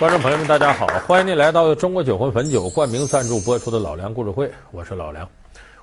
[0.00, 0.86] 观众朋友们，大家好！
[1.06, 5.28] 欢迎您来到中国酒魂汾酒冠名赞助播出的《老梁故事会》，我是老梁。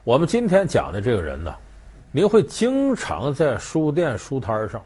[0.03, 1.53] 我们今天讲的这个人呢，
[2.11, 4.81] 您会经常在书店书摊上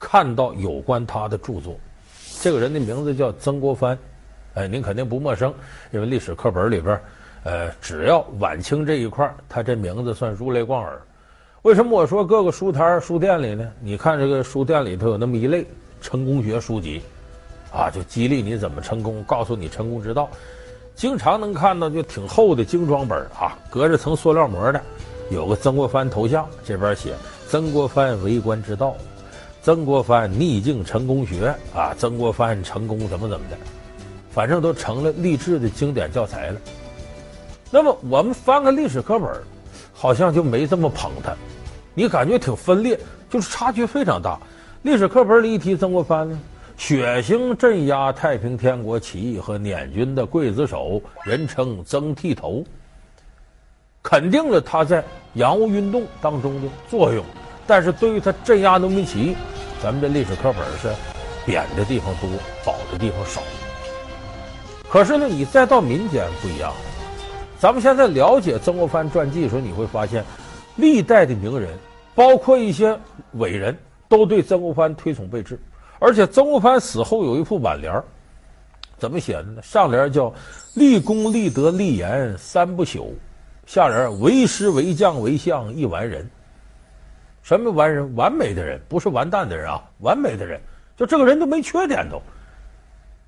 [0.00, 1.76] 看到有关他的著作。
[2.40, 3.96] 这个人的名字叫曾国藩，
[4.54, 5.54] 哎，您肯定不陌生，
[5.92, 7.00] 因为历史课本里边，
[7.44, 11.00] 呃，只要晚清这一块，他这名字算如雷贯耳。
[11.62, 13.70] 为什么我说各个书摊书店里呢？
[13.80, 15.64] 你看这个书店里头有那么一类
[16.00, 17.00] 成功学书籍。
[17.72, 20.28] 啊，就激励你怎么成功，告诉你成功之道，
[20.94, 24.80] 经常能看到就挺厚的精装本啊，隔着层塑料膜的，
[25.30, 27.14] 有个曾国藩头像，这边写
[27.48, 28.94] 曾国藩为官之道，
[29.62, 33.56] 曾国藩逆境成功学啊，曾国藩成功怎么怎么的，
[34.30, 36.60] 反正都成了励志的经典教材了。
[37.70, 39.30] 那么我们翻个历史课本，
[39.94, 41.34] 好像就没这么捧他，
[41.94, 44.38] 你感觉挺分裂，就是差距非常大。
[44.82, 46.38] 历史课本里一提曾国藩呢。
[46.82, 52.64] 血腥镇压太平天国起义和捻军的刽子手，人称曾剃头，
[54.02, 55.02] 肯定了他在
[55.34, 57.24] 洋务运动当中的作用。
[57.68, 59.36] 但是对于他镇压农民起义，
[59.80, 60.92] 咱们这历史课本是
[61.46, 62.28] 贬的地方多，
[62.64, 63.40] 褒的地方少。
[64.88, 66.72] 可是呢，你再到民间不一样。
[67.60, 70.24] 咱们现在了解曾国藩传记的时候，你会发现，
[70.74, 71.70] 历代的名人，
[72.12, 72.98] 包括一些
[73.34, 75.56] 伟人，都对曾国藩推崇备至。
[76.02, 78.02] 而且曾国藩死后有一副挽联，
[78.98, 79.62] 怎么写的呢？
[79.62, 80.34] 上联叫
[80.74, 83.12] “立功立德立言三不朽”，
[83.66, 86.28] 下联“为师为将为相一完人”。
[87.44, 88.12] 什么完人？
[88.16, 89.80] 完美的人，不是完蛋的人啊！
[90.00, 90.60] 完美的人，
[90.96, 92.20] 就这个人都没缺点都。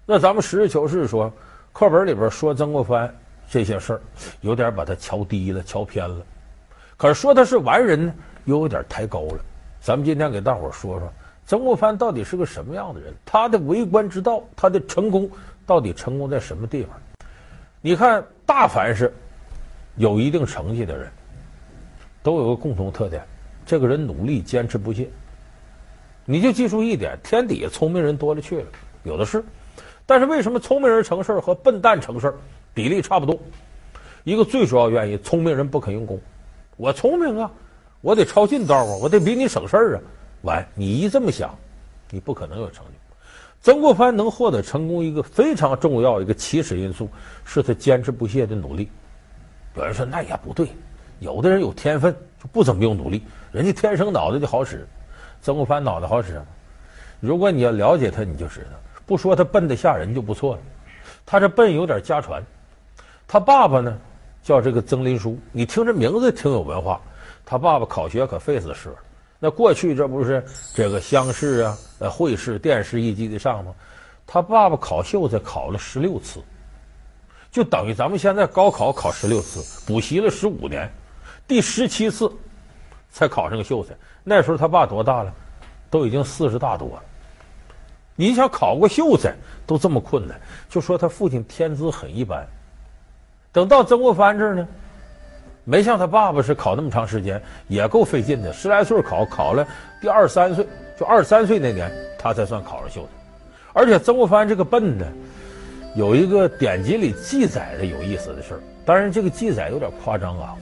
[0.05, 1.33] 那咱们实事求是说，
[1.73, 3.15] 课本里边说曾国藩
[3.49, 4.01] 这些事儿，
[4.41, 6.17] 有点把他瞧低了、瞧偏了。
[6.97, 8.13] 可是说他是完人呢，
[8.47, 9.39] 又有点抬高了。
[9.81, 11.09] 咱们今天给大伙说说。
[11.47, 13.13] 曾国藩到底是个什么样的人？
[13.25, 15.31] 他的为官之道，他的成功
[15.67, 16.91] 到底成功在什么地方？
[17.83, 19.13] 你看，大凡是
[19.97, 21.07] 有一定成绩的人，
[22.23, 23.23] 都有个共同特点：
[23.67, 25.09] 这个人努力、坚持不懈。
[26.25, 28.67] 你就记住一点，天底下聪明人多了去了，
[29.03, 29.45] 有的是。
[30.07, 32.35] 但是为什么聪明人成事儿和笨蛋成事儿
[32.73, 33.39] 比例差不多？
[34.23, 36.19] 一个最主要原因，聪明人不肯用功。
[36.79, 37.51] 我聪明啊，
[38.01, 40.01] 我得抄近道啊，我得比你省事儿啊。
[40.45, 41.55] 完，你一这么想，
[42.11, 42.93] 你不可能有成就。
[43.63, 47.09] 曾国藩能获得成功，一个非常重要一个起始因素
[47.47, 48.91] 是他坚持不懈的努力。
[49.75, 50.69] 有人说那也不对，
[51.19, 53.23] 有的人有天分就不怎么用努力，
[53.53, 54.87] 人家天生脑袋就好使。
[55.41, 56.43] 曾国藩脑袋好使，
[57.21, 60.61] 如果你要了解他，你就知道，不说他笨得吓人就不错了。
[61.25, 62.43] 他这笨有点家传，
[63.27, 63.99] 他爸爸呢
[64.43, 67.01] 叫这个曾林书，你听这名字挺有文化。
[67.47, 68.97] 他爸爸考学可费死事了。
[69.45, 70.43] 那过去这不是
[70.75, 73.75] 这个乡试啊、呃会试、殿试一级的上吗？
[74.27, 76.41] 他爸爸考秀才考了十六次，
[77.51, 80.91] 就等于咱们现在高考考十六次，补习了十五年，
[81.47, 82.33] 第十七次
[83.11, 83.95] 才考上个秀才。
[84.23, 85.31] 那时候他爸多大了？
[85.91, 87.03] 都已经四十大多了。
[88.17, 89.35] 你想考个秀才
[89.67, 90.41] 都这么困难，
[90.71, 92.49] 就说他父亲天资很一般。
[93.53, 94.67] 等到曾国藩这儿呢？
[95.65, 98.53] 没像他爸爸是考那么长时间，也够费劲的。
[98.53, 99.67] 十来岁考，考了
[100.01, 100.67] 第二三岁，
[100.99, 103.09] 就二三岁那年，他才算考上秀才。
[103.73, 105.07] 而且曾国藩这个笨呢，
[105.97, 108.61] 有一个典籍里记载的有意思的事儿。
[108.85, 110.55] 当然，这个记载有点夸张啊。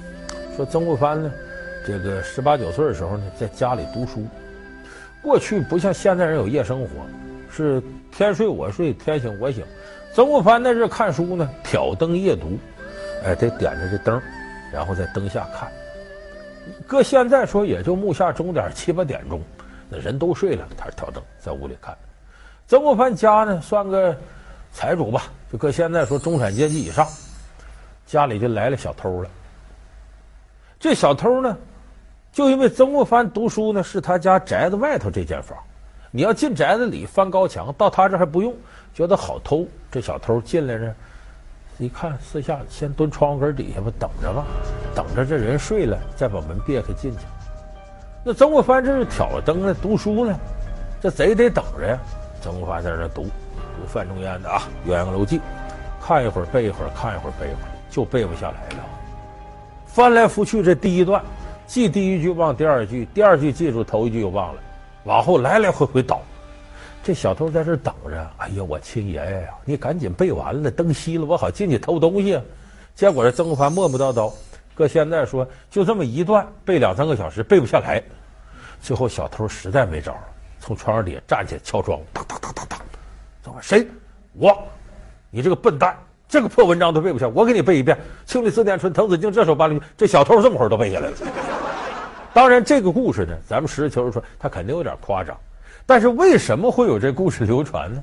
[0.57, 1.33] 说曾国藩呢，
[1.85, 4.25] 这个十八九岁的时候呢，在家里读书。
[5.21, 6.89] 过去不像现在人有夜生活，
[7.51, 9.65] 是天睡我睡，天醒我醒。
[10.15, 12.57] 曾国藩那阵看书呢，挑灯夜读，
[13.25, 14.23] 哎，得点着这灯。
[14.73, 15.71] 然后在灯下看，
[16.87, 19.39] 搁现在说也就木下钟点七八点钟，
[19.91, 21.95] 那人都睡了，他挑灯在屋里看。
[22.67, 24.17] 曾国藩家呢算个
[24.73, 27.07] 财主吧，就搁现在说中产阶级以上，
[28.07, 29.29] 家里就来了小偷了。
[30.81, 31.55] 这小偷呢，
[32.33, 35.59] 就因为曾国藩读书呢是他家宅子外头这间房，
[36.11, 38.57] 你要进宅子里翻高墙，到他这还不用，
[38.95, 39.67] 觉得好偷。
[39.91, 40.95] 这小偷进来呢。
[41.79, 44.45] 一看，四下先蹲窗户根底下吧，等着吧，
[44.95, 47.19] 等着这人睡了，再把门别开进去。
[48.25, 50.39] 那曾国藩这是挑灯呢，读书呢，
[51.01, 51.99] 这贼得等着呀。
[52.41, 55.39] 曾国藩在这读，读范仲淹的啊《鸳鸯楼记》，
[56.01, 58.85] 看一会儿背一会儿，看一会儿背一会儿，就背不下来了。
[59.87, 61.23] 翻来覆去，这第一段
[61.67, 64.61] 记第一句忘第二句，第二句记住头一句又忘了，
[65.05, 66.21] 往后来来回回倒。
[67.03, 72.41] 这小偷在这等着，哎呀，我亲爷爷呀，你赶紧背完了，灯熄了，我好进去偷东西。
[72.95, 74.33] 结果这曾国藩磨磨叨叨，
[74.75, 78.01] 搁现在说就这么一段背两三个小时背不下来，
[78.81, 80.21] 最后小偷实在没招了，
[80.61, 82.79] 从窗户底下站起来敲窗，当当当当当，
[83.43, 83.85] 怎么谁？
[84.35, 84.57] 我
[85.29, 85.97] 你这个笨蛋，
[86.29, 87.97] 这个破文章都背不下，我给你背一遍，
[88.31, 91.17] 《青绿寺殿春》《滕子京这首八仑》，这小偷这么会儿都背下来了。
[92.33, 95.37] 当然，这个故事呢，咱们实事求是说，他肯定有点夸张。
[95.87, 98.03] 但是为什么会有这故事流传呢？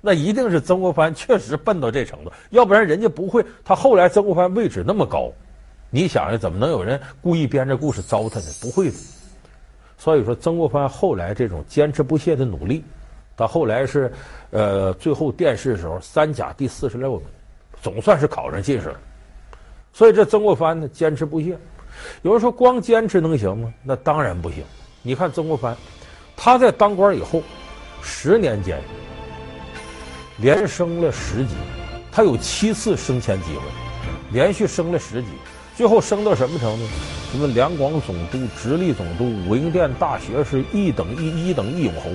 [0.00, 3.42] 那一定是曾国藩确实笨到这程度，要不然人家不会。
[3.64, 5.32] 他后来曾国藩位置那么高，
[5.88, 8.52] 你想想，怎么能有人故意编这故事糟蹋呢？
[8.60, 8.96] 不会的。
[9.96, 12.84] 所以说，曾国藩后来这种坚持不懈的努力，
[13.34, 14.12] 到后来是，
[14.50, 17.22] 呃，最后殿试的时候三甲第四十六名，
[17.80, 19.00] 总算是考上进士了。
[19.94, 21.56] 所以这曾国藩呢，坚持不懈。
[22.20, 23.72] 有人说光坚持能行吗？
[23.82, 24.62] 那当然不行。
[25.00, 25.74] 你看曾国藩，
[26.36, 27.42] 他在当官以后，
[28.02, 28.80] 十年间
[30.38, 31.54] 连升了十级，
[32.12, 33.62] 他有七次升迁机会，
[34.32, 35.28] 连续升了十级，
[35.76, 36.84] 最后升到什么程度？
[37.32, 42.10] 什么两广总督、直隶总督、武英殿大学士、一等一、一等一勇侯、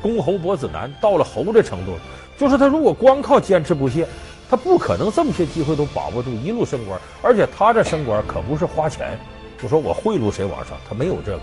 [0.00, 1.98] 公侯伯子男，到了侯这程度，
[2.38, 4.06] 就是他如果光靠坚持不懈。
[4.50, 9.18] 他不可能这么些机会都把握住，一路升官，而且他这升官可不是花钱，
[9.58, 11.40] 就说我贿赂谁往上，他没有这个。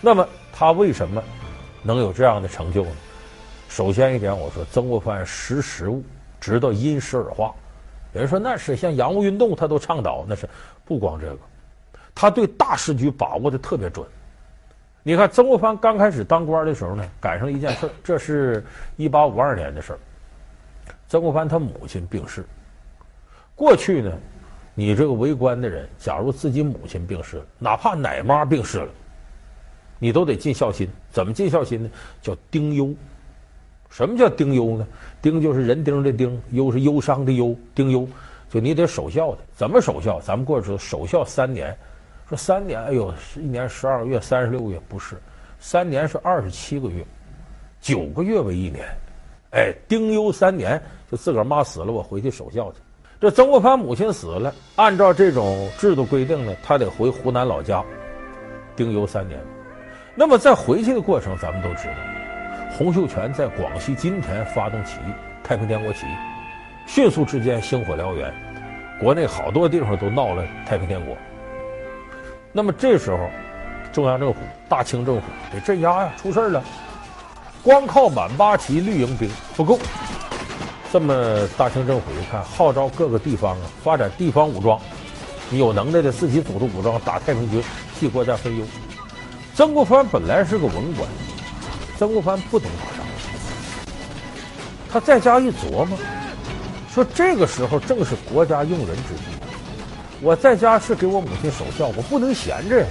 [0.00, 0.24] 那么
[0.58, 1.22] 他为什么
[1.82, 2.90] 能有这样的成就呢？
[3.68, 6.02] 首先一点，我说曾国藩识时务，
[6.40, 7.54] 知道因时而化。
[8.14, 10.48] 有人说那是像洋务运动，他都倡导，那是
[10.82, 11.38] 不光这个，
[12.14, 14.06] 他对大时局把握的特别准。
[15.02, 18.64] 你看曾国藩刚开始当官的时候呢，赶上一件事，这是
[18.96, 19.98] 一八五二年的事儿。
[21.06, 22.42] 曾国藩他母亲病逝。
[23.54, 24.10] 过去呢，
[24.74, 28.88] 你这个为官的人，假如自己母亲病逝了，哪怕奶妈病逝了，
[29.98, 30.88] 你都得尽孝心。
[31.10, 31.90] 怎么尽孝心呢？
[32.20, 32.94] 叫丁忧。
[33.88, 34.86] 什么叫丁忧呢？
[35.22, 37.56] 丁就是人丁的丁，忧是忧伤的忧。
[37.74, 38.06] 丁忧，
[38.50, 39.38] 就你得守孝的。
[39.54, 40.20] 怎么守孝？
[40.20, 41.76] 咱们过去说守孝三年，
[42.28, 45.16] 说三年，哎呦，一年十二个月，三十六个月，不是，
[45.58, 47.04] 三年是二十七个月，
[47.80, 48.84] 九个月为一年。
[49.52, 50.80] 哎，丁忧三年。
[51.08, 52.78] 就自个儿妈死了，我回去守孝去。
[53.20, 57.80] 这曾国藩母亲死了，按照这种制度规定呢，他得回湖南老家，
[58.74, 59.40] 丁忧三年。
[60.18, 61.94] 那么在回去的过程，咱们都知道，
[62.74, 65.12] 洪秀全在广西金田发动起义，
[65.44, 66.10] 太平天国起义，
[66.86, 68.32] 迅速之间星火燎原，
[68.98, 71.14] 国内好多地方都闹了太平天国。
[72.50, 73.28] 那么这时候，
[73.92, 74.40] 中央政府、
[74.70, 75.22] 大清政府
[75.52, 76.64] 得镇压呀，出事了，
[77.62, 79.78] 光靠满八旗绿营兵不够。
[80.90, 84.80] 这么，大清政府一看，号召各个地方啊发展地方武装，
[85.50, 87.62] 你有能耐的自己组织武装打太平军，
[88.00, 88.64] 替国家分忧。
[89.56, 91.08] 曾国藩本来是个文官，
[91.96, 93.06] 曾国藩不懂打仗。
[94.90, 95.96] 他在家一琢磨，
[96.92, 99.22] 说这个时候正是国家用人之际，
[100.20, 102.86] 我在家是给我母亲守孝，我不能闲着呀。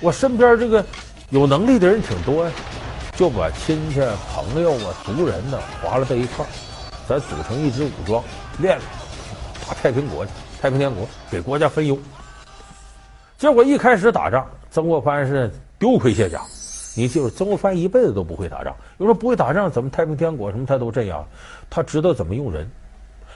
[0.00, 0.84] 我身边这个
[1.30, 2.50] 有能力的人挺多呀，
[3.14, 4.00] 就把亲戚
[4.34, 6.48] 朋友啊、族人呢划拉在一块儿。
[7.06, 8.24] 咱组成一支武装，
[8.58, 8.88] 练练
[9.64, 11.96] 打太平国去，太平天国给国家分忧。
[13.38, 16.42] 结果一开始打仗，曾国藩是丢盔卸甲。
[16.94, 18.74] 你记住，曾国藩一辈子都不会打仗。
[18.98, 21.22] 有人说不会打仗，怎么太平天国什么他都镇压？
[21.68, 22.68] 他知道怎么用人。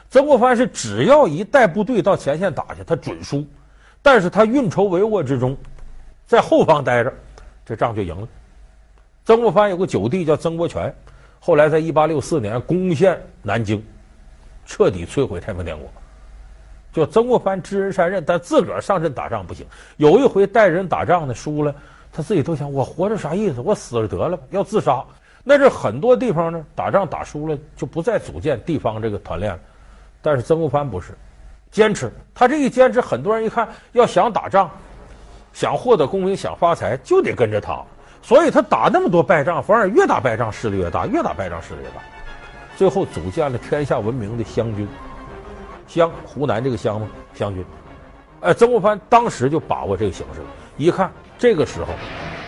[0.09, 3.47] 曾国藩是只要一带部队到前线打去，他准输。
[4.03, 5.55] 但是他运筹帷幄之中，
[6.27, 7.13] 在后方待着，
[7.67, 8.27] 这仗就赢了。
[9.27, 10.93] 曾国藩有个九弟叫曾国荃。
[11.39, 13.83] 后来，在一八六四年攻陷南京，
[14.65, 15.87] 彻底摧毁太平天国。
[16.93, 19.67] 就曾国藩知人善任，但自个儿上阵打仗不行。
[19.99, 21.75] 有一回带人打仗呢，输了，
[22.13, 23.61] 他自己都想：我活着啥意思？
[23.61, 25.05] 我死了得了，要自杀。
[25.43, 29.61] 那这很多地方呢，打仗打输了就不再组建地方这个团练了。
[30.21, 31.17] 但是曾国藩不是，
[31.71, 32.13] 坚持。
[32.35, 34.71] 他这一坚持，很多人一看，要想打仗，
[35.53, 37.83] 想获得功名，想发财，就得跟着他。
[38.23, 42.03] 所以他打那么多败仗，反而越打败仗势力越大，越打败仗势力越大，
[42.77, 44.87] 最后组建了天下闻名的湘军。
[45.87, 47.09] 湘，湖南这个湘吗？
[47.35, 47.65] 湘军。
[48.41, 51.95] 哎，曾国藩当时就把握这个形势了，一看这个时候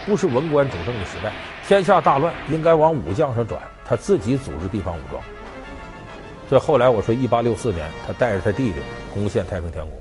[0.05, 1.33] 不是文官主政的时代，
[1.67, 5.23] 天下大乱，应该往武将上转，他自己组织地方武装。
[6.47, 8.75] 所以后来我说，一八六四年，他带着他弟弟
[9.15, 9.99] 攻陷太平天国。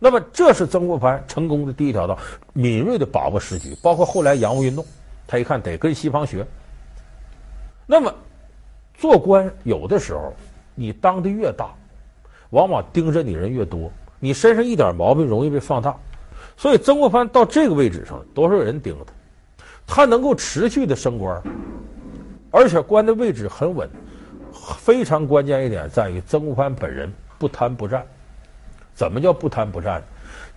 [0.00, 2.18] 那么，这是曾国藩成功的第一条道，
[2.52, 4.84] 敏锐的把握时局，包括后来洋务运动，
[5.24, 6.44] 他一看得跟西方学。
[7.86, 8.12] 那么，
[8.94, 10.34] 做官有的时候，
[10.74, 11.72] 你当的越大，
[12.50, 15.96] 往往盯着你人越多，你身上一点毛病容易被放大。
[16.56, 21.42] 所以，曾国藩到这个位置上，多少人盯着他，他能够持续的升官，
[22.50, 23.88] 而且官的位置很稳。
[24.78, 28.02] 非常关键一点在于，曾国藩本人不贪不占。
[28.94, 30.02] 怎么叫不贪不占？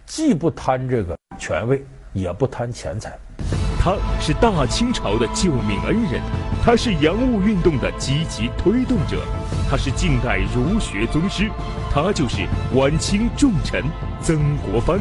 [0.05, 3.17] 既不贪这个权位，也不贪钱财。
[3.79, 6.21] 他是大清朝的救命恩人，
[6.67, 9.21] 他是洋务运动的积极推动者，
[9.69, 11.49] 他是近代儒学宗师，
[11.89, 13.81] 他就是晚清重臣
[14.19, 14.99] 曾国藩。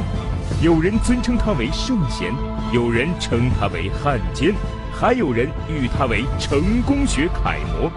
[0.62, 2.32] 有人尊称他为圣贤，
[2.72, 4.54] 有人称他为汉奸，
[4.92, 7.90] 还有人誉他为成功学楷模。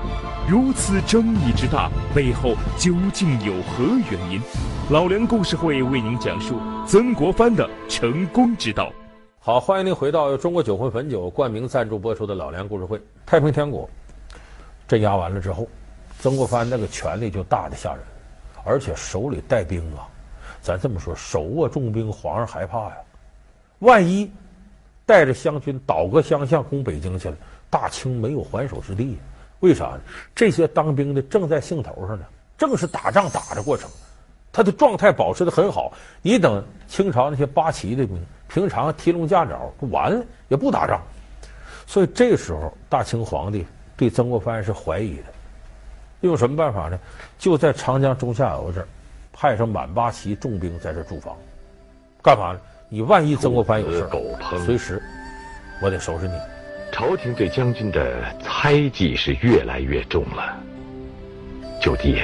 [0.48, 4.42] 如此争议之大，背后究竟有何原因？
[4.90, 8.92] 老梁故事会为您讲述曾国藩的成功之道。
[9.42, 13.02] 好，欢迎您回到中国酒魂汾酒冠名赞助播出的老梁故事会。
[13.26, 13.90] 太平天国
[14.86, 15.66] 镇压完了之后，
[16.20, 18.02] 曾国藩那个权力就大的吓人，
[18.66, 20.06] 而且手里带兵啊，
[20.62, 22.98] 咱这么说，手握重兵，皇上害怕呀。
[23.80, 24.30] 万一
[25.06, 27.38] 带着湘军倒戈相向攻北京去了，
[27.70, 29.18] 大清没有还手之地。
[29.62, 30.02] 为啥呢？
[30.36, 32.26] 这些当兵的正在兴头上呢，
[32.58, 33.90] 正是打仗打的过程，
[34.52, 35.94] 他的状态保持的很好。
[36.22, 41.00] 你等清朝那些八旗的兵，平常提笼架爪，完了也不打仗。
[41.88, 43.66] 所以这时候，大清皇帝
[43.96, 45.24] 对曾国藩是怀疑的。
[46.22, 47.00] 用什么办法呢？
[47.38, 48.88] 就在长江中下游这儿，
[49.32, 51.34] 派上满八旗重兵在这驻防，
[52.22, 52.60] 干嘛呢？
[52.90, 55.02] 你万一曾国藩有事儿，随时
[55.82, 56.34] 我得收拾你。
[56.92, 60.58] 朝廷对将军的猜忌是越来越重了，
[61.80, 62.22] 九弟，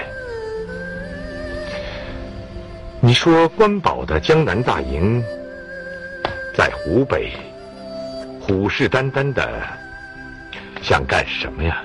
[3.00, 5.24] 你说关保的江南大营
[6.57, 7.33] 在湖北，
[8.39, 9.62] 虎视眈眈的
[10.81, 11.83] 想干什么呀？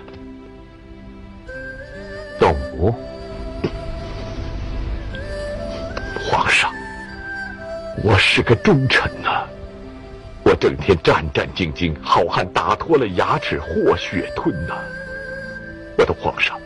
[2.39, 2.95] 动武？
[6.25, 6.73] 皇上，
[8.05, 9.45] 我是个忠臣呐、
[10.45, 14.75] 我整天战战兢兢，好汉打脱了牙齿或血吞呐！
[15.99, 16.57] 我的皇上，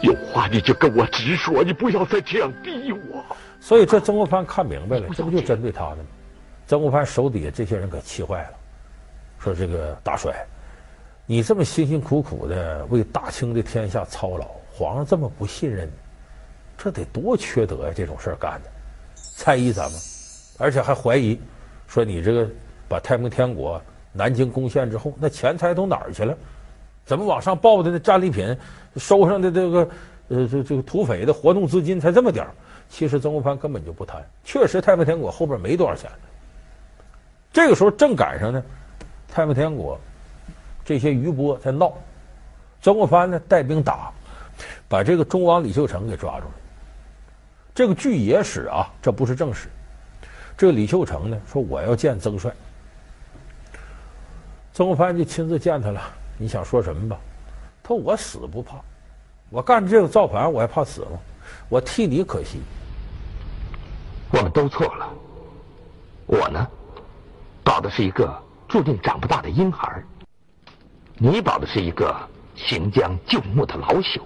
[0.00, 3.22] 有话你就跟我直说，你不要再这样逼我。
[3.60, 6.04] 所以这曾国藩看明白了，这不就针对他的吗？
[6.66, 8.52] 曾国藩手底下这些人可气坏了，
[9.38, 10.34] 说这个大帅，
[11.26, 15.92] 你这么辛辛苦苦的为大清的天下操劳，皇上这么不信任你，
[16.76, 17.92] 这得多缺德呀！
[17.94, 18.70] 这种事儿干的，
[19.14, 20.00] 猜疑咱们。
[20.58, 21.40] 而且还怀疑，
[21.86, 22.48] 说你这个
[22.88, 23.80] 把太平天国、
[24.12, 26.36] 南京攻陷之后，那钱财都哪儿去了？
[27.04, 28.56] 怎么往上报的那战利品、
[28.96, 29.88] 收上的这个
[30.28, 32.52] 呃这这个土匪的活动资金才这么点儿？
[32.90, 36.10] 其实曾国藩根本就不贪，确实太平天国后边没多少钱。
[37.52, 38.62] 这个时候正赶上呢，
[39.28, 39.98] 太平天国
[40.84, 41.92] 这些余波在闹，
[42.80, 44.10] 曾国藩呢带兵打，
[44.88, 46.52] 把这个忠王李秀成给抓住了。
[47.74, 49.68] 这个据野史啊，这不是正史。
[50.56, 52.50] 这个李秀成呢说，我要见曾帅，
[54.72, 56.00] 曾国藩就亲自见他了。
[56.36, 57.18] 你想说什么吧？
[57.82, 58.76] 他说我死不怕，
[59.50, 61.18] 我干这个造反我还怕死吗？
[61.68, 62.60] 我替你可惜。
[64.30, 65.08] 我们都错了。
[66.26, 66.66] 我呢，
[67.64, 70.02] 保的是一个注定长不大的婴孩，
[71.16, 72.14] 你保的是一个
[72.54, 74.20] 行将就木的老朽。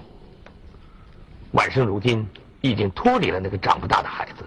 [1.53, 2.27] 晚生如今
[2.61, 4.45] 已经脱离了那个长不大的孩子。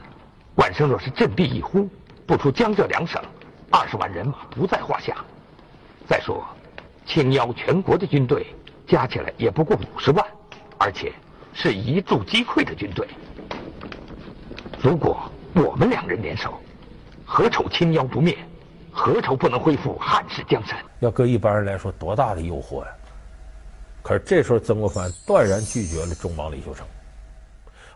[0.55, 1.89] 晚生若是振臂一呼，
[2.25, 3.21] 不出江浙两省，
[3.69, 5.15] 二十万人马不在话下。
[6.07, 6.43] 再说，
[7.05, 8.47] 清妖全国的军队
[8.87, 10.25] 加起来也不过五十万，
[10.77, 11.13] 而且
[11.53, 13.07] 是一触即溃的军队。
[14.81, 16.53] 如果我们两人联手，
[17.25, 18.37] 何愁清妖不灭？
[18.91, 20.77] 何愁不能恢复汉室江山？
[20.99, 22.87] 要搁一般人来说，多大的诱惑呀！
[24.01, 26.85] 可是这时候，曾国藩断然拒绝了中王李秀成。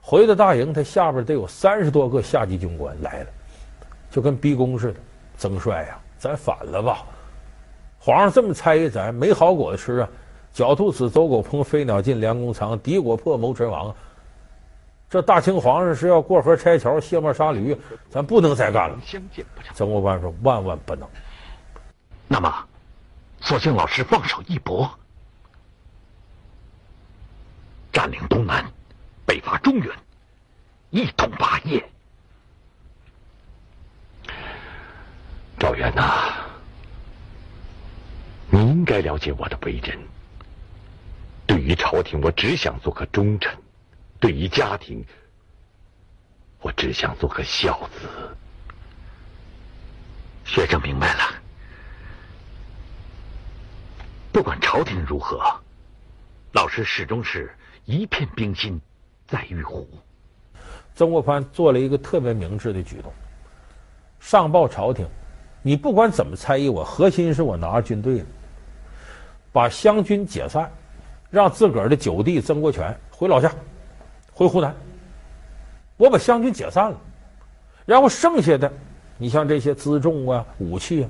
[0.02, 3.28] 回到大营，他下边得有三十多个下级军官来了，
[4.10, 5.00] 就跟逼宫似的。
[5.38, 7.04] 曾帅呀，咱反了吧！
[8.00, 10.10] 皇上这么猜疑咱，没好果子吃啊！
[10.56, 13.94] 狡兔死，走狗烹；飞鸟尽，良弓藏；敌国破，谋臣亡。
[15.10, 17.76] 这大清皇上是要过河拆桥、卸磨杀驴，
[18.10, 19.00] 咱不能再干了。
[19.74, 21.10] 曾国藩说：“万万不能。”
[22.30, 22.68] 那么，
[23.42, 24.88] 索性老师放手一搏，
[27.92, 28.64] 占领东南。
[29.26, 29.96] 北伐中原，
[30.90, 31.84] 一统霸业。
[35.60, 36.34] 赵元呐，
[38.50, 39.98] 你应该了解我的为人。
[41.46, 43.54] 对于朝廷，我只想做个忠臣；
[44.20, 45.06] 对于家庭，
[46.62, 48.08] 我只想做个孝子。
[50.46, 51.22] 学生明白了。
[54.32, 55.42] 不管朝廷如何，
[56.52, 57.54] 老师始终是
[57.86, 58.80] 一片冰心。
[59.28, 59.88] 在玉壶，
[60.96, 63.14] 曾国藩做了一个特别明智的举动，
[64.20, 65.08] 上报朝廷，
[65.62, 68.26] 你不管怎么猜疑我，核心是我拿着军队，
[69.52, 70.72] 把湘军解散，
[71.30, 73.54] 让自个儿的九弟曾国荃回老家，
[74.40, 74.74] 回湖南。
[75.98, 76.98] 我把湘军解散了，
[77.86, 78.72] 然后剩下的，
[79.18, 81.10] 你像这些辎重啊、武器啊，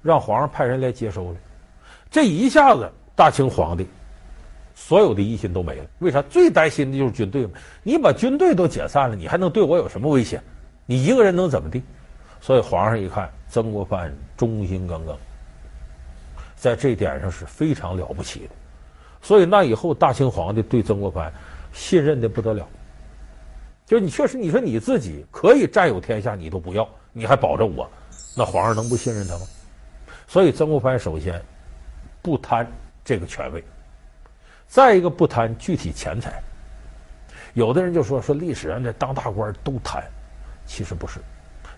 [0.00, 1.36] 让皇上派人来接收了。
[2.10, 3.86] 这一下子，大清皇帝
[4.74, 5.84] 所有的疑心都没了。
[5.98, 6.22] 为啥？
[6.22, 7.52] 最担心的就是军队嘛。
[7.82, 10.40] 你把军队都解散了，你还能对我有什么威胁？
[10.86, 11.82] 你一个人能怎么地？
[12.40, 15.14] 所以皇上一看曾国藩忠心耿耿，
[16.56, 18.48] 在这点上是非常了不起的。
[19.20, 21.30] 所以那以后，大清皇帝对曾国藩
[21.74, 22.66] 信任的不得了。
[23.84, 27.86] 就你确实，你说你自己可以占有天下，你都不要，你还保着我，
[28.34, 29.42] 那皇上能不信任他吗？
[30.26, 31.38] 所以曾国藩首先
[32.22, 32.66] 不贪
[33.04, 33.62] 这个权位，
[34.66, 36.42] 再一个不贪具体钱财。
[37.52, 40.02] 有的人就说说历史上这当大官都贪，
[40.64, 41.20] 其实不是，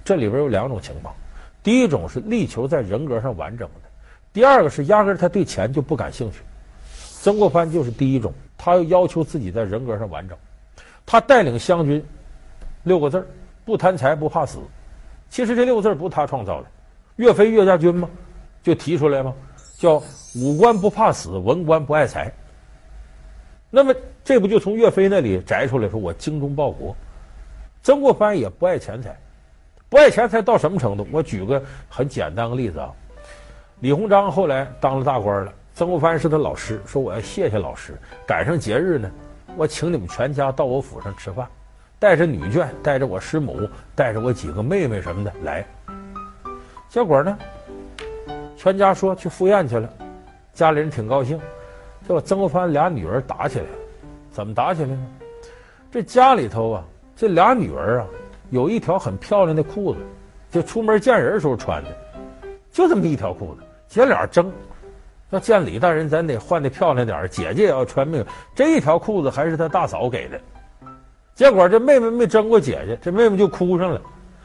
[0.05, 1.13] 这里边有两种情况：
[1.63, 3.91] 第一种是力求在人格上完整的；
[4.33, 6.39] 第二个是压根他对钱就不感兴趣。
[7.21, 10.37] 曾国藩就是第一种，他要要求自己在人格上完整。
[11.05, 12.05] 他带领湘军
[12.83, 13.27] 六个字儿：
[13.65, 14.59] 不贪财，不怕死。
[15.29, 16.67] 其实这六个字儿不是他创造的，
[17.17, 18.09] 岳飞岳家军嘛，
[18.63, 19.35] 就提出来嘛，
[19.77, 20.03] 叫
[20.35, 22.33] 武官不怕死，文官不爱财。
[23.71, 23.95] 那么
[24.25, 26.97] 这不就从岳飞那里摘出来说我精忠报国？
[27.83, 29.17] 曾国藩也不爱钱财，
[29.89, 31.07] 不爱钱财到什么程度？
[31.13, 32.93] 我举个很简单的例子啊，
[33.81, 37.93] 李鸿章后来当了大官了，曾国藩是他老师，说我要谢谢老师，
[38.27, 39.11] 赶上节日呢。
[39.59, 41.47] 我请你们全家到我府上吃饭，
[41.99, 45.63] 带着女眷，带着我师母，带着我几个妹妹什么的来。
[46.89, 47.37] 结果呢，
[48.57, 49.87] 全家说去赴宴去了，
[50.55, 51.39] 家里人挺高兴。
[52.05, 53.79] 结果曾国藩俩女儿打起来了，
[54.31, 55.07] 怎么打起来呢？
[55.91, 58.07] 这家里头啊，这俩女儿啊，
[58.49, 60.01] 有一条很漂亮的裤子，
[60.51, 61.91] 就出门见人时候穿的，
[62.73, 64.51] 就这么一条裤子，姐俩争。
[65.31, 67.29] 要见李大人，咱得换的漂亮点。
[67.29, 70.41] 姐姐也要穿命，这一条裤子还是他大嫂给的。
[71.35, 74.01] 结果这妹妹没争过姐姐，这妹妹就哭上了。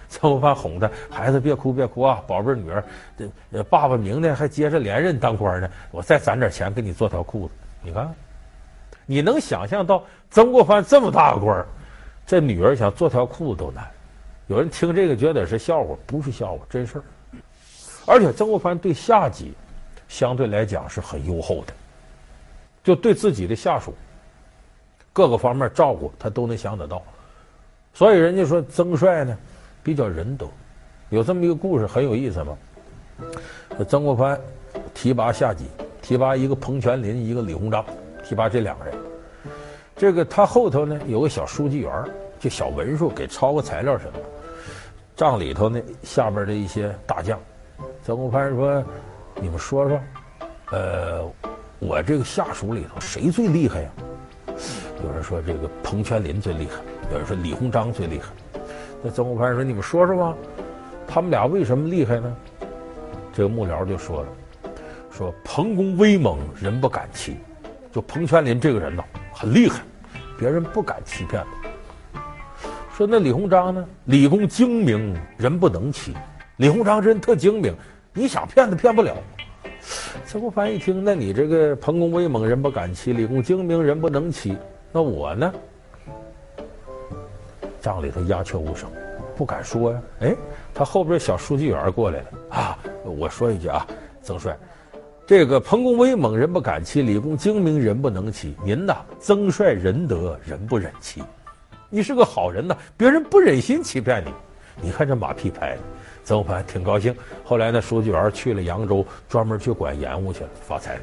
[0.10, 2.84] 曾国藩哄她：“孩子别哭别哭啊，宝贝女儿，
[3.70, 8.14] 爸爸明天还接着连任当官呢，我再攒点钱给你做条裤子。”你看，
[9.06, 11.66] 你能想象到曾国藩这么大个官，
[12.26, 13.88] 这女儿想做条裤子都难。
[14.48, 17.04] 有人听这个觉得是笑话，不是笑话，真事儿。
[18.06, 19.54] 而且曾国藩对下级。
[20.12, 21.74] 相对来讲是很优厚的，
[22.84, 23.94] 就对自己的下属
[25.14, 27.02] 各个方面照顾，他都能想得到。
[27.94, 29.38] 所以人家说曾帅呢
[29.82, 30.46] 比较仁德，
[31.12, 32.58] 有这么一个故事很有意思嘛。
[33.88, 34.38] 曾国藩
[34.94, 35.64] 提拔下级，
[36.02, 37.86] 提拔一个彭全林，一个李鸿章，
[38.22, 38.94] 提拔这两个人。
[39.96, 41.90] 这个他后头呢有个小书记员，
[42.38, 44.20] 就小文书给抄个材料什么。
[45.16, 47.40] 帐里头呢下边的一些大将，
[48.04, 48.84] 曾国藩说。
[49.42, 50.00] 你们说说，
[50.72, 51.28] 呃，
[51.80, 53.90] 我这个下属里头谁最厉害呀？
[55.04, 56.74] 有人说这个彭全林最厉害，
[57.12, 58.28] 有人说李鸿章最厉害。
[59.02, 60.38] 那曾国藩说：“你们说说吧，
[61.08, 62.38] 他们俩为什么厉害呢？”
[63.34, 64.28] 这个幕僚就说了
[65.10, 67.38] ：“说彭公威猛，人不敢欺。
[67.92, 69.82] 就彭全林这个人呐，很厉害，
[70.38, 71.44] 别人不敢欺骗
[72.14, 72.22] 他。
[72.96, 73.84] 说那李鸿章呢？
[74.06, 76.14] 李公精明，人不能欺。
[76.58, 77.76] 李鸿章这人特精明。”
[78.14, 79.16] 你想骗他骗不了。
[80.26, 84.58] 曾国藩一听，那你这个彭公威猛，人不敢欺；李公精明，人不能欺。
[84.92, 85.54] 那我呢？
[87.80, 88.90] 帐里头鸦雀无声，
[89.36, 90.02] 不敢说呀。
[90.20, 90.36] 哎，
[90.74, 92.78] 他后边小书记员过来了啊！
[93.06, 93.88] 我说一句啊，
[94.22, 94.56] 曾帅，
[95.26, 98.56] 这个彭公威猛，人不敢欺；李公精明，人不能欺。
[98.64, 101.24] 您呐，曾帅仁德，人不忍欺。
[101.90, 104.32] 你是个好人呐，别人不忍心欺骗你。
[104.82, 105.82] 你看这马屁拍的。
[106.24, 111.00] 曾国藩挺高兴，后来呢书记员去了扬州，专门去管盐务去了，发财。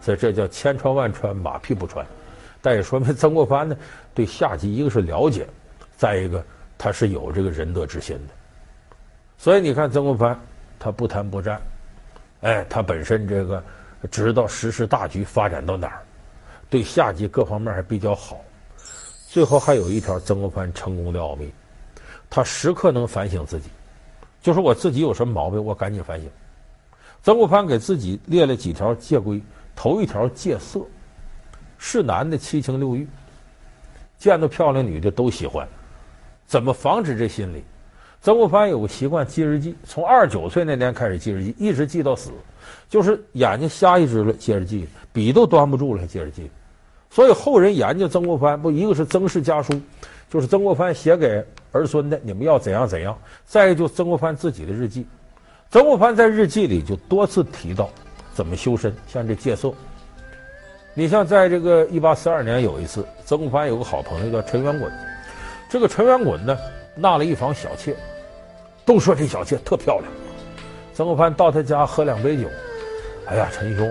[0.00, 2.04] 所以这叫千穿万穿，马屁不穿。
[2.62, 3.76] 但也说明曾国藩呢，
[4.14, 5.46] 对下级一个是了解，
[5.96, 6.42] 再一个
[6.78, 8.34] 他是有这个仁德之心的。
[9.38, 10.40] 所以你看曾国藩，
[10.78, 11.60] 他不贪不占，
[12.40, 13.62] 哎，他本身这个
[14.10, 16.02] 知道时势大局发展到哪儿，
[16.70, 18.40] 对下级各方面还比较好。
[19.28, 21.52] 最后还有一条曾国藩成功的奥秘，
[22.30, 23.68] 他时刻能反省自己。
[24.46, 26.30] 就是我自己有什么毛病，我赶紧反省。
[27.20, 29.42] 曾国藩给自己列了几条戒规，
[29.74, 30.82] 头一条戒色，
[31.78, 33.08] 是男的七情六欲，
[34.16, 35.66] 见到漂亮女的都喜欢。
[36.46, 37.64] 怎么防止这心理？
[38.22, 42.30] 曾国藩有个习惯记日记，从二十九岁那年开始记日记，一直记到死，
[42.88, 46.48] 就是眼睛瞎一只了，接着记，笔都端不住了，还接着记。
[47.10, 49.72] 所以后人研究曾国藩，不一个是曾氏家书，
[50.30, 51.44] 就是曾国藩写给。
[51.72, 53.14] 儿孙的，你们要怎样怎样？
[53.44, 55.06] 再一个就曾国藩自己的日记，
[55.70, 57.90] 曾国藩在日记里就多次提到
[58.32, 59.70] 怎么修身，像这戒色。
[60.94, 64.90] 你像在这个一八四二年有一次，曾国藩有个好朋友叫陈元衮，
[65.68, 66.56] 这个陈元衮呢
[66.94, 67.94] 纳了一房小妾，
[68.86, 70.10] 都说这小妾特漂亮。
[70.94, 72.48] 曾国藩到他家喝两杯酒，
[73.26, 73.86] 哎呀，陈兄，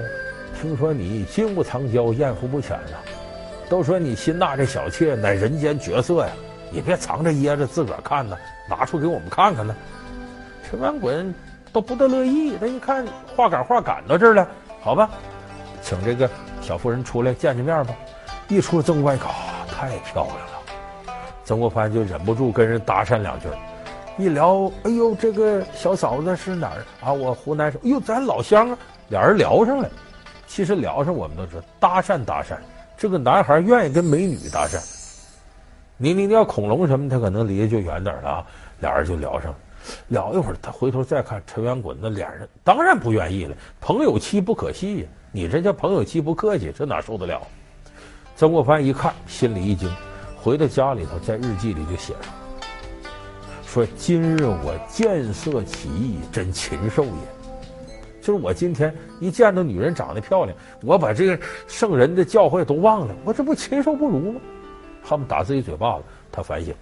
[0.61, 2.97] 听说你金屋藏娇，艳福不浅呐。
[3.69, 6.31] 都说你辛纳这小妾乃人间绝色呀，
[6.71, 8.37] 你别藏着掖着自个儿看呐，
[8.69, 9.75] 拿出给我们看看呢。
[10.63, 11.33] 陈元滚
[11.73, 14.47] 都不得乐意，他一看话赶话赶到这儿了，
[14.81, 15.09] 好吧，
[15.81, 16.29] 请这个
[16.61, 17.93] 小妇人出来见见面吧。
[18.47, 23.47] 一出曾国藩，啊，太漂亮了，曾国藩就忍不住跟人搭讪两句。
[24.17, 27.11] 一聊，哎呦，这个小嫂子是哪儿啊？
[27.11, 27.81] 我湖南省。
[27.83, 28.77] 哎呦，咱老乡啊，
[29.09, 29.89] 俩人聊上了。
[30.47, 32.55] 其实聊上，我们都知道搭讪搭讪。
[32.97, 34.79] 这个男孩愿意跟美女搭讪。
[35.97, 38.47] 你你你要恐龙什么，他可能离得就远点了啊。
[38.79, 39.57] 俩人就聊上了，
[40.09, 43.55] 聊一会儿，他回头再看陈元滚那脸上，当然不愿意了。
[43.79, 47.41] 朋友妻不可戏呀，你这叫朋友妻不客气，这哪受得了？
[48.35, 49.89] 曾国藩一看，心里一惊，
[50.35, 52.33] 回到家里头，在日记里就写上。
[53.65, 57.34] 说今日我见色起意，真禽兽也。
[58.25, 64.41] 就是我今天一见到女人长得漂亮，我把这个圣人的教诲都忘了，我这不禽兽不如吗？
[65.03, 66.73] 他们打自己嘴巴子，他反省。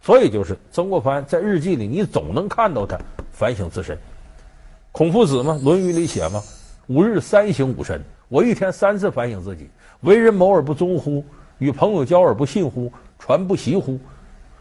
[0.00, 2.98] 所以就是曾国藩在日记里，你总能看到他
[3.32, 3.98] 反省自身。
[4.92, 6.42] 孔夫子嘛，《论语》里写嘛
[6.88, 9.68] ：“吾日三省吾身。”我一天三次反省自己：
[10.00, 11.22] 为人谋而不忠乎？
[11.58, 12.90] 与朋友交而不信乎？
[13.18, 14.00] 传不习乎？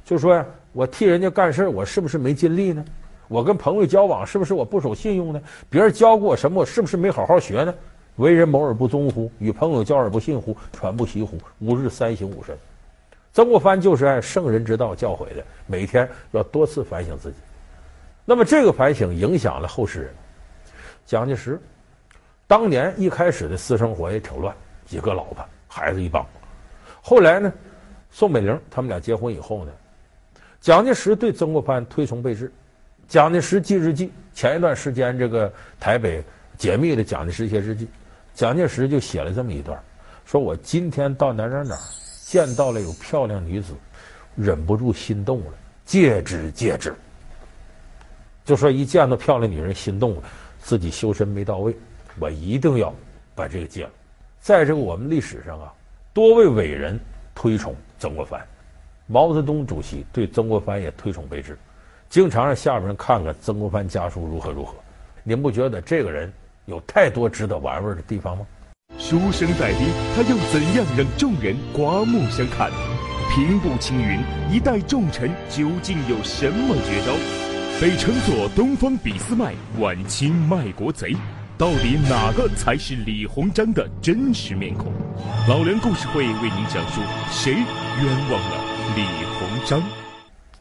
[0.04, 0.46] 就说呀。
[0.74, 2.86] 我替人家干事，我是不是没尽力呢？
[3.28, 5.42] 我跟朋友交往，是不是我不守信用呢？
[5.70, 7.74] 别人教过我什么，我是不是没好好学呢？
[8.16, 9.32] 为人谋而不忠乎？
[9.38, 10.56] 与朋友交而不信乎？
[10.74, 11.38] 传不习乎？
[11.60, 12.58] 吾日三省吾身。
[13.34, 17.38] 曾国藩就是按圣人之道教诲的，每天要多次反省自己。
[18.26, 20.10] 那么这个反省影响了后世人。
[21.06, 21.62] 蒋介石
[22.48, 26.26] 当年一开始的私生活也挺乱，几个老婆，孩子一帮。
[27.02, 27.54] 后来呢，
[28.10, 29.72] 宋美龄他们俩结婚以后呢。
[30.60, 32.52] 蒋介石对曾国藩推崇备至，
[33.08, 34.12] 蒋介石记日记。
[34.34, 36.24] 前一段时间，这个台北
[36.58, 37.88] 解密了蒋介石一些日记，
[38.36, 39.82] 蒋介石就写了这么一段：
[40.26, 41.76] 说我今天到哪哪哪
[42.24, 43.74] 见到了有漂亮女子，
[44.36, 45.54] 忍不住心动了，
[45.86, 46.94] 戒之戒之。
[48.46, 50.24] 就说一见到漂亮女人心动了，
[50.60, 51.76] 自己修身没到位，
[52.20, 52.94] 我一定要
[53.34, 53.92] 把这个戒了。
[54.40, 55.74] 在这个我们历史上啊，
[56.14, 57.00] 多位伟人
[57.34, 58.40] 推崇曾国藩。
[59.08, 61.58] 毛泽东主席对曾国藩也推崇备至，
[62.10, 64.74] 经常让下边人看看曾国藩家书如何如何。
[65.24, 66.32] 您不觉得这个人
[66.66, 68.46] 有太多值得玩味的地方吗？
[68.98, 72.72] 书生在兵，他又怎样让众人刮目相看？
[73.36, 77.14] 平步青云，一代重臣究竟有什么绝招？
[77.82, 81.14] 被称作东方俾斯麦、晚清卖国贼，
[81.58, 84.92] 到底哪个才是李鸿章的真实面孔？
[85.48, 88.64] 老梁故事会为您讲述谁冤枉了？
[88.96, 89.04] 李
[89.38, 89.84] 鸿章，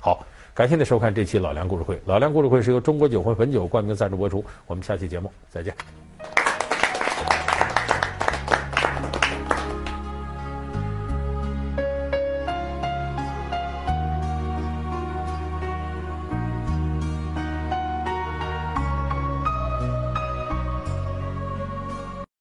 [0.00, 2.00] 好，感谢您收看这期老梁故事会。
[2.06, 4.42] 老梁故事会是由中国酒会汾酒冠名赞助播出。
[4.66, 6.05] 我们下期节目再见。